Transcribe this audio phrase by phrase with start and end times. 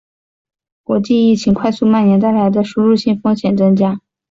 [0.81, 4.01] 国际疫情快速蔓延带来的输入性风险增加